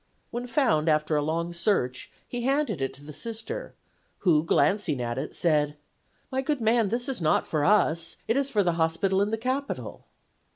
When 0.31 0.47
found, 0.47 0.89
after 0.89 1.15
a 1.15 1.21
long 1.21 1.53
search, 1.53 2.11
he 2.27 2.41
handed 2.41 2.81
it 2.81 2.91
to 2.95 3.03
the 3.03 3.13
Sister, 3.13 3.75
who, 4.25 4.43
glancing 4.43 4.99
at 4.99 5.19
it, 5.19 5.35
said: 5.35 5.77
"'My 6.31 6.41
good 6.41 6.59
man, 6.59 6.89
this 6.89 7.07
is 7.07 7.21
not 7.21 7.45
for 7.45 7.63
us. 7.63 8.17
It 8.27 8.35
is 8.35 8.49
for 8.49 8.63
the 8.63 8.71
hospital 8.81 9.21
in 9.21 9.29
the 9.29 9.37
Capital. 9.37 10.07